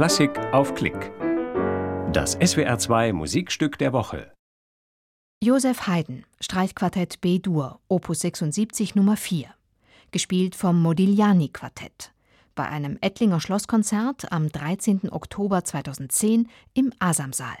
[0.00, 1.12] Klassik auf Klick.
[2.10, 4.32] Das SWR2 Musikstück der Woche.
[5.44, 9.48] Josef Haydn, Streichquartett B-Dur, Opus 76 Nummer 4.
[10.10, 12.12] Gespielt vom Modigliani Quartett.
[12.54, 15.12] Bei einem Ettlinger Schlosskonzert am 13.
[15.12, 17.58] Oktober 2010 im Asamsaal.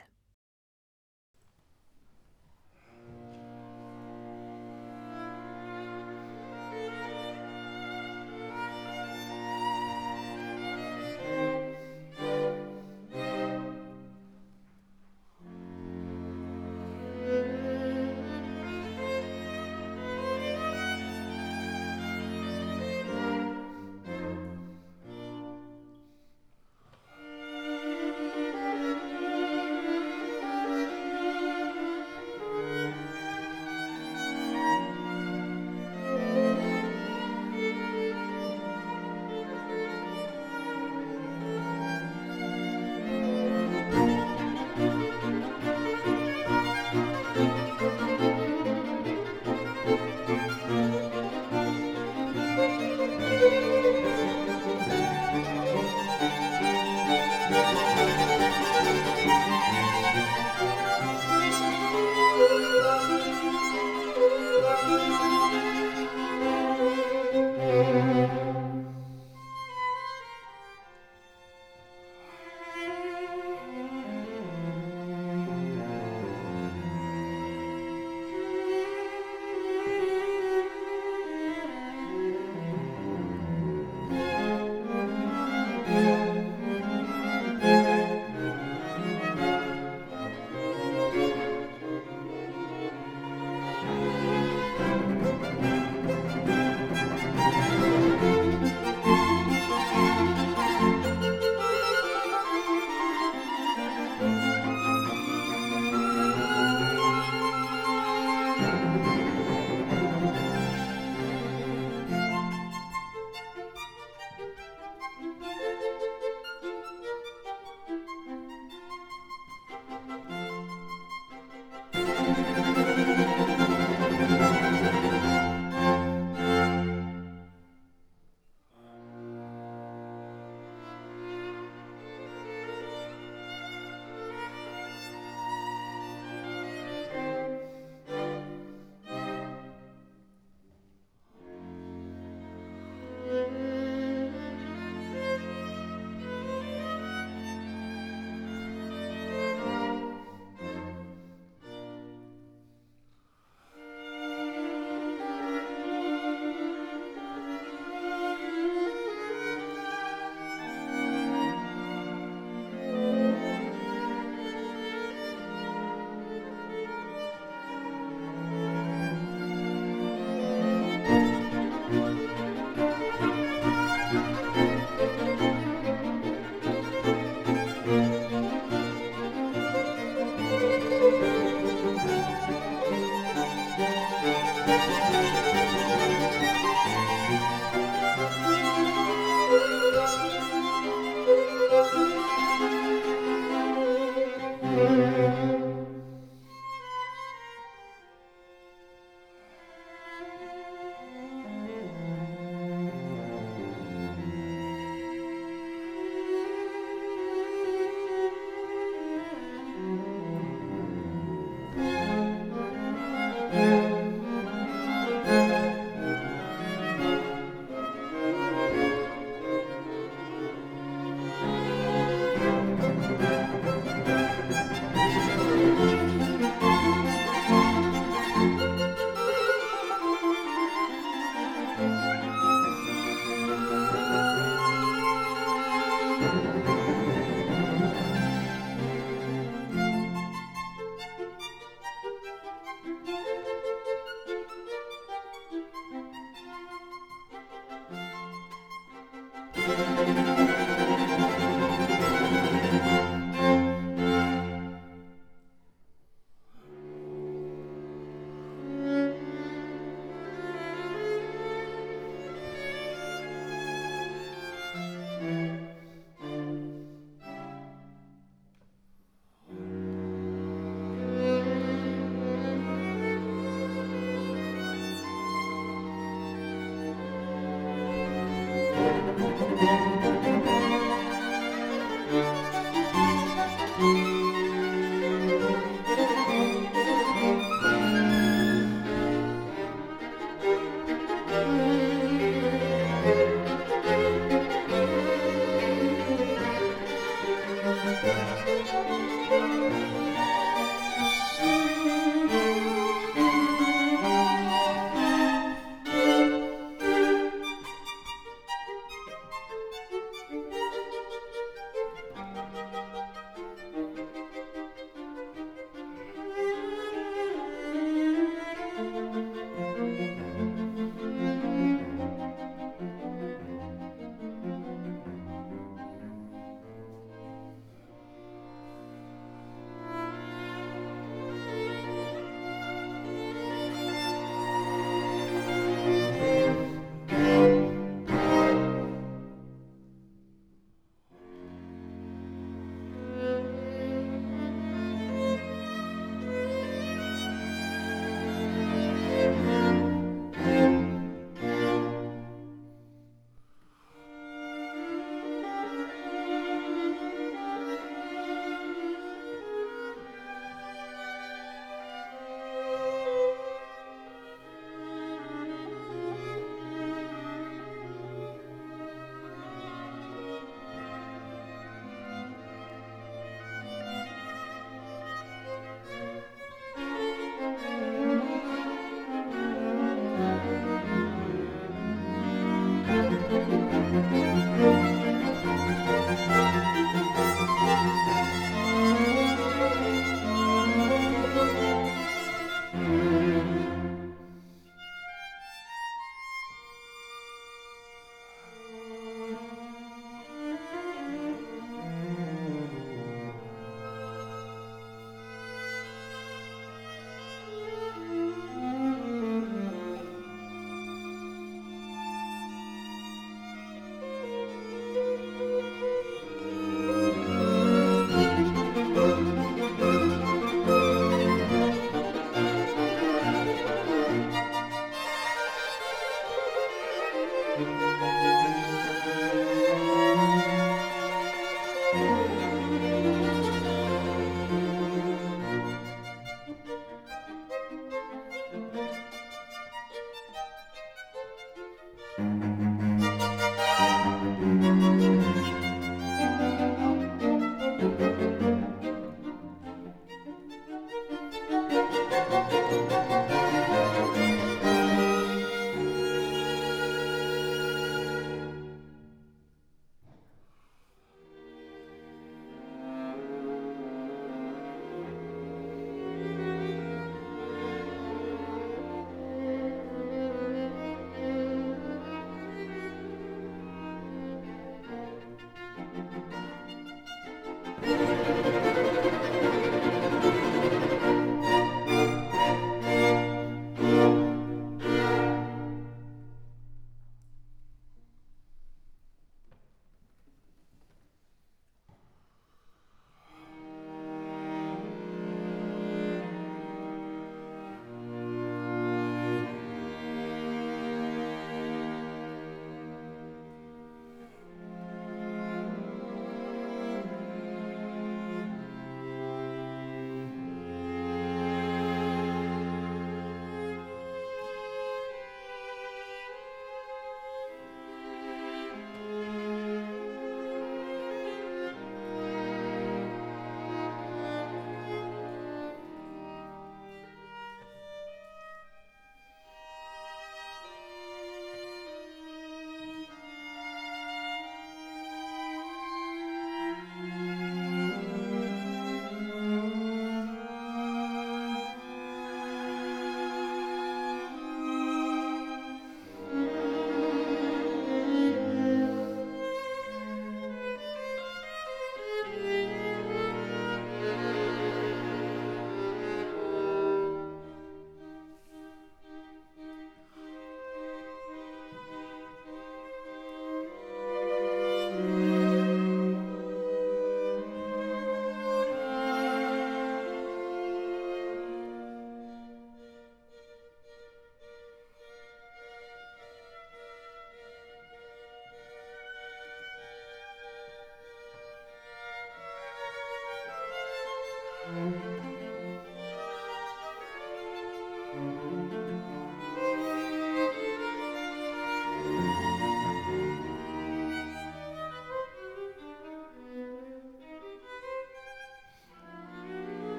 [279.20, 280.39] Música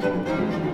[0.00, 0.73] Música